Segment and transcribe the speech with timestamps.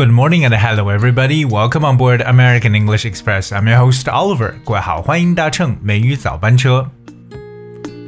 [0.00, 1.44] Good morning and hello everybody.
[1.44, 3.52] Welcome on board American English Express.
[3.52, 4.54] I'm your host Oliver.
[4.64, 6.90] 各位好，欢迎搭乘美语早班车。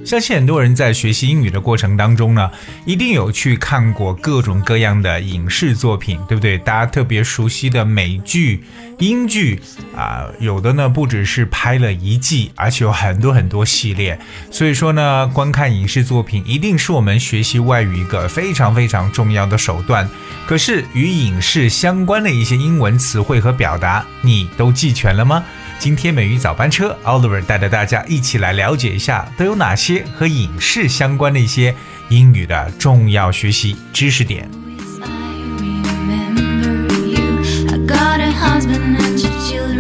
[0.05, 2.52] 相信很多人在学习英语的过程当中呢，
[2.85, 6.57] 一定有去看过各种各样的影视作品，对不对？
[6.57, 8.63] 大家特别熟悉的美剧、
[8.99, 9.61] 英剧
[9.95, 14.20] 啊，有的呢不只是拍了一季，而且有很多很多系列。
[14.52, 20.08] 所以说呢，观看影视作品一定是我们学习外语一个非常非常重要的手段。
[20.45, 25.44] 可是与影视相关的一些英文词汇和表达，你都记全了吗？
[25.83, 31.75] 今天美语早班车，Oliver 带着大家一起来了解一下，都有哪些和影视相关的一些
[32.08, 34.49] 英语的重要学习知识点。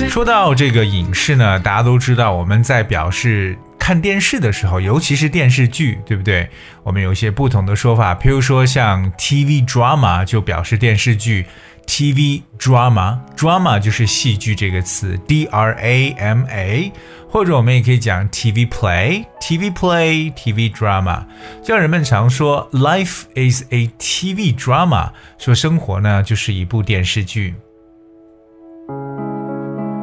[0.09, 6.49] 说到这个影视呢，大家都知道，我们在表示看电视的时候，尤其是电视剧，对不对？
[6.83, 11.45] 我们有一些不同的说法，譬如说像 TV drama 就表示电视剧。
[11.85, 16.91] TV drama，drama 就是戏剧这个词，D R A M A，
[17.29, 21.25] 或者我们也可以讲 TV play，TV play，TV drama。
[21.61, 27.53] 就像人们常说，Life is a TV drama，说生活呢就是一部电视剧。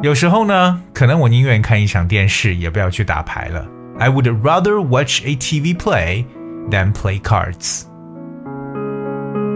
[0.02, 3.66] 有时候呢，可能我宁愿看一场电视，也不要去打牌了。
[3.98, 6.24] I would rather watch a TV play
[6.70, 7.89] than play cards。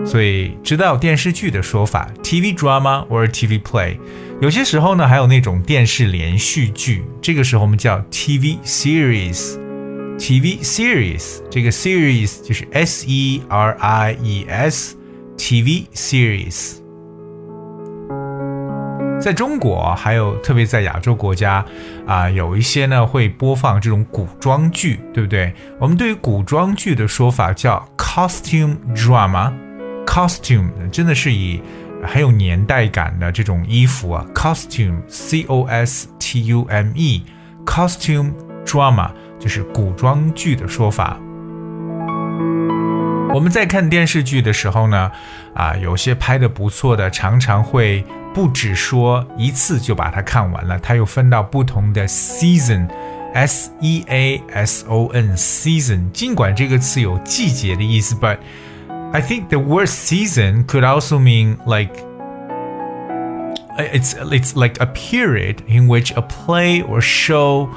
[0.04, 3.96] 所以知道电视剧的说法，TV drama or TV play。
[4.40, 9.58] 有些时候呢，还有那种电视连续剧，这个时候我们叫 TV series。
[10.18, 16.76] TV series，这个 series 就是 S E R I E S，TV series。
[19.20, 21.64] 在中国，还有特别在亚洲国家
[22.06, 25.52] 啊，有一些呢会播放这种古装剧，对不对？
[25.80, 29.52] 我们对于古装剧的说法叫 costume drama。
[30.14, 31.60] Costume 真的是以
[32.04, 38.32] 很有年代感的这种衣服啊，costume，c o s t u m e，costume
[38.64, 39.10] drama
[39.40, 41.18] 就是古装剧的说法。
[43.34, 45.10] 我们在看电视剧的时候呢，
[45.52, 56.08] 啊，有些拍的不错的，常常会不只说一次就把它看完了，它又分到不同的 season，s e a s o n，season。
[56.12, 58.38] 尽管这个词有季节的意思，but
[59.13, 62.03] I think the word season could also mean like
[63.77, 67.69] it's it's like a period in which a play or show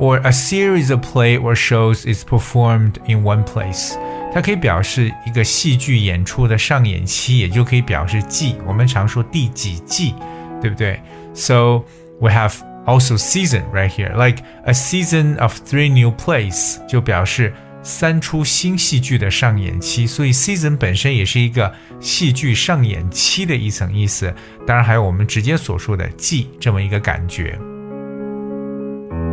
[0.00, 3.94] or a series of play or shows is performed in one place。
[4.32, 8.56] 它可以表示一个戏剧演出的上演期，也就可以表示季。
[8.66, 10.14] 我们常说第几季，
[10.60, 11.00] 对不对？
[11.34, 11.84] So
[12.20, 12.54] we have
[12.84, 17.52] also season right here, like a season of three new plays，就表示。
[17.84, 24.32] 三出新戏剧的上演期，所以 season 本身也是一个戏剧上演期的一层意思。
[24.66, 27.58] 当然还有我们直接所说的季这么一个感觉。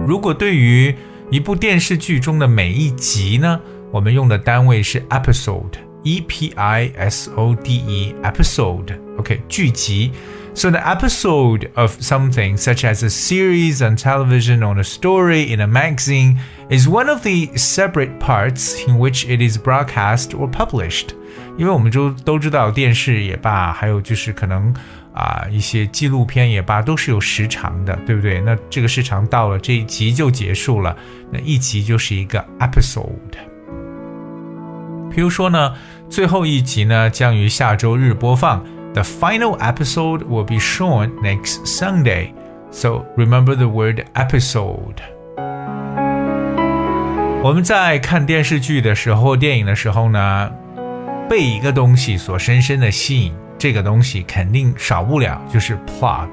[0.08, 0.96] 如果对于
[1.30, 3.60] 一部电视剧中的每一集呢，
[3.92, 10.12] 我们用的单位是 episode，e p i s o d e，episode，OK，剧集。
[10.54, 15.68] So, the episode of something, such as a series on television or a story in a
[15.68, 16.38] magazine,
[16.72, 21.10] is one of the separate parts in which it is broadcast or published.
[21.58, 24.74] 因为我们都都知道电视也罢，还有就是可能
[25.14, 28.40] 啊一些纪录片也罢，都是有时长的，对不对？
[28.42, 30.96] 那这个时长到了，这一集就结束了，
[31.32, 33.10] 那一集就是一个 episode。
[35.10, 35.74] 比如说呢，
[36.10, 38.64] 最后一集呢将于下周日播放。
[38.94, 42.34] the final episode will be shown next Sunday,
[42.72, 45.11] so remember the word episode.
[47.44, 50.52] 我们在看电视剧的时候、电影的时候呢，
[51.30, 56.30] 被一个东西所深深的吸引，这个东西肯定少不了就是 plot，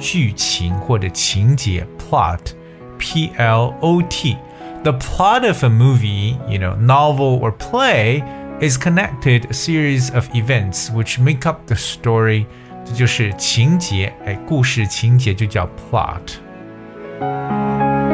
[0.00, 8.22] 剧情或者情节 plot，p l o t。The plot of a movie, you know, novel or play
[8.60, 12.46] is connected series of events which make up the story，
[12.84, 16.38] 这就是情节，哎，故事情节就叫 plot。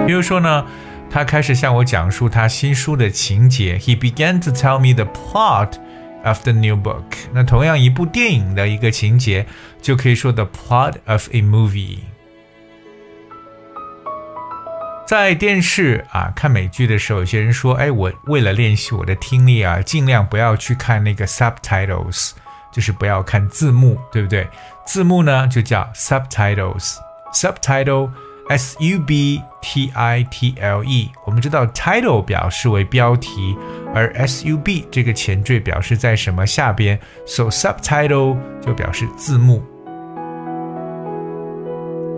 [0.06, 0.66] 比如说呢，
[1.11, 5.73] 他开始向我讲述他新书的情节，He began to tell me the plot
[6.23, 7.03] of the new book。
[7.33, 9.45] 那同样一部电影的一个情节，
[9.81, 11.97] 就可以说 the plot of a movie。
[15.05, 22.31] 在电视啊看美剧的时候，有些人说：“哎，我为了练习我的听力啊，尽量不要去看那个 subtitles，
[22.71, 24.47] 就是不要看字幕，对不对？
[24.85, 28.09] 字幕呢就叫 subtitles，subtitle
[28.51, 33.55] S U B T I T L E，我们知道 title 表示为标题，
[33.95, 39.63] 而 s u b 这个前缀表示在什么下边，so subtitle 就表示字幕。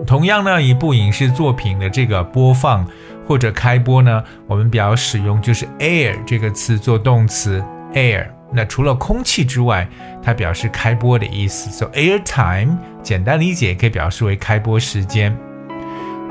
[0.04, 2.84] 同样呢，一部影视作品的这个播放
[3.28, 8.26] 或者开播呢，我们比较使用就是 air 这个词做动词 air。
[8.52, 9.86] 那除了空气之外，
[10.20, 11.70] 它表示开播的意思。
[11.70, 15.38] So air time 简单理解可以表示为开播时间。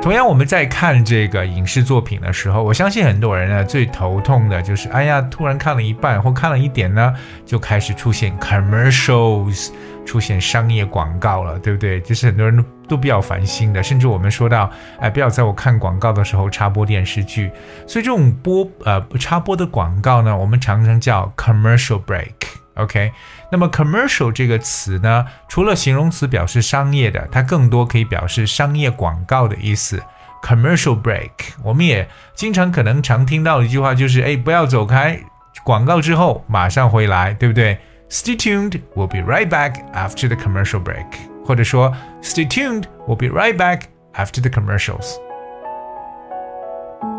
[0.03, 7.15] 同样，我们在看这个影视作品的时候，我相信很多人呢最头痛的就是，哎呀，突然看了一半或看了一点呢，
[7.45, 9.69] 就开始出现 commercials，
[10.05, 12.01] 出现商业广告了，对不对？
[12.01, 13.81] 就是很多人都比较烦心的。
[13.81, 14.69] 甚至我们说到，
[14.99, 17.49] 哎，不要在我看广告的时候插播电视剧。
[17.87, 22.33] 所以这种播呃插播的广告呢，我们常常叫 commercial break。
[22.75, 23.11] OK，
[23.51, 30.01] 那么 commercial 这个词呢，除了形容词表示商业的，它更多可以表示商业广告的意思。
[30.41, 31.31] commercial break，
[31.63, 35.17] 我们也经常可能常听到一句话就是，哎，不要走开，
[35.63, 37.77] 广告之后马上回来，对不对
[38.09, 41.05] ？Stay tuned，we'll be right back after the commercial break，
[41.45, 43.83] 或者说 Stay tuned，we'll be right back
[44.15, 45.13] after the commercials。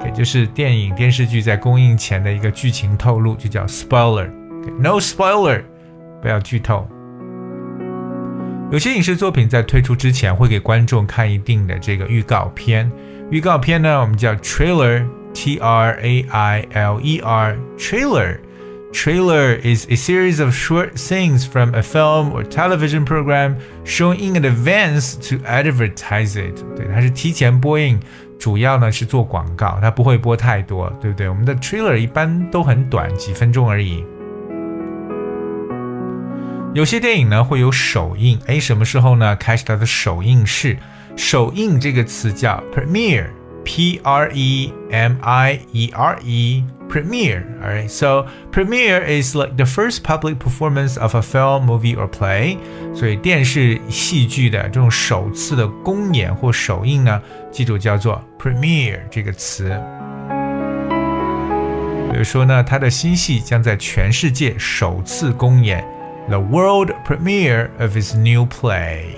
[0.04, 5.62] 也就是电影、电视剧在公映前的一个剧情透露，就叫 spoiler。No spoiler，
[6.20, 6.88] 不要剧透。
[8.70, 12.90] 有些影视作品在推出之前会给观众看一定的这个预告片，
[13.30, 15.04] 预告片呢我们叫 trailer。
[15.37, 18.39] T R A I L E R trailer.
[18.91, 24.33] Trailer is a series of short things from a film or television program shown in
[24.43, 26.55] advance to advertise it。
[26.75, 27.99] 对，它是提前播映，
[28.39, 31.29] 主要呢是做广告，它不会播太多，对不对？
[31.29, 34.03] 我们的 trailer 一般都很短，几分钟而已。
[36.73, 39.35] 有些电影呢会有首映，哎，什么时候呢？
[39.35, 40.75] 开始它的首映式。
[41.15, 43.27] 首映这个词叫 premiere。
[43.66, 47.44] P R E M I E R E premiere.
[47.62, 52.08] All right, so premiere is like the first public performance of a film, movie or
[52.08, 52.58] play.
[52.94, 59.70] 所以电视戏剧的这种首次的公演或首映呢，记住叫做 premiere 这个词。
[62.10, 65.82] 比如说呢，他的新戏将在全世界首次公演，
[66.28, 69.14] the world premiere of his new play。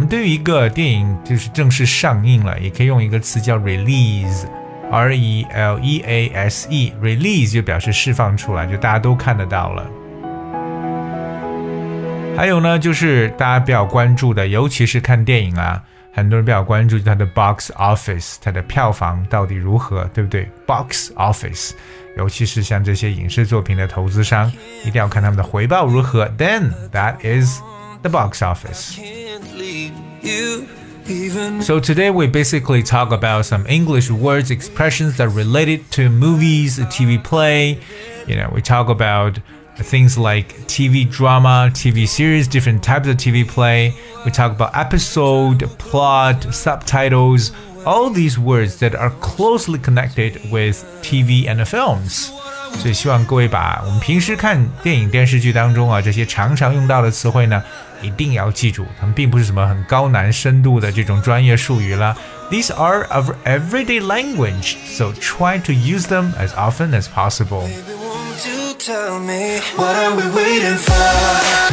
[0.00, 9.86] 我们对于一个电影就是正式上映了，也可以用一个词叫 release，r e l e a s e，release 就表示释放出来，就大家都看得到了。
[12.34, 15.82] 还有呢，就是大家比较关注的，尤其是看电影啊，
[16.14, 21.72] 很多人比较关注它的 box office，它的票房到底如何，对不对？box office，
[22.16, 24.50] 尤其是像这些影视作品的投资商，
[24.82, 26.24] 一定要看他们的回报如何。
[26.38, 27.60] Then that is
[28.02, 28.98] the box office.
[31.64, 36.84] So today we basically talk about some English words, expressions that related to movies, a
[36.84, 37.80] TV play.
[38.26, 39.38] You know, we talk about
[39.76, 43.94] things like TV drama, TV series, different types of TV play.
[44.24, 47.52] We talk about episode, plot, subtitles,
[47.86, 52.30] all these words that are closely connected with TV and films.
[52.77, 57.63] 所以希望各位把我们平时看电影电视剧当中啊这些常常用到的词汇呢，
[58.01, 62.15] 一定要记住，它们并不是什么很高难深度的这种专业术语啦。
[62.51, 67.67] These are our everyday language, so try to use them as often as possible.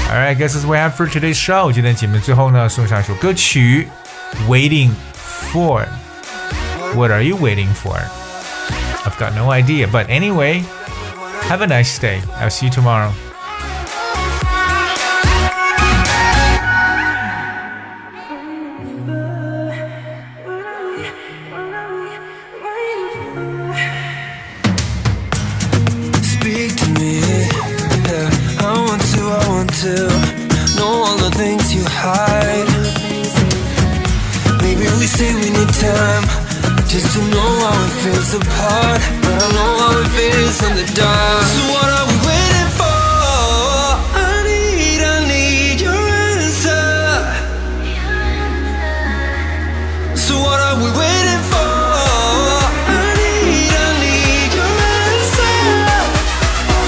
[0.08, 1.70] Alright, I guess that's what we have for today's show.
[1.70, 3.88] 今天节目最后呢，送上一首歌曲，
[4.48, 4.92] Waiting
[5.52, 5.84] for.
[6.94, 8.00] What are you waiting for?
[9.04, 10.62] I've got no idea, but anyway.
[11.47, 12.21] Have a nice day.
[12.33, 13.11] I'll see you tomorrow.
[26.21, 27.21] Speak to me.
[28.03, 29.95] Yeah, I want to, I want to
[30.75, 32.67] know all the things you hide.
[34.61, 36.46] Maybe we say we need time
[36.99, 39.01] just to know how it feels apart.
[39.21, 41.43] But I know how it feels in the dark.
[41.53, 42.97] So what are we waiting for?
[44.17, 46.81] I need, I need your answer.
[50.17, 51.69] So what are we waiting for?
[52.89, 54.73] I need, I need your
[55.05, 55.57] answer.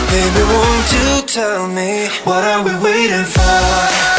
[0.09, 4.18] Baby, won't you tell me what are we waiting for?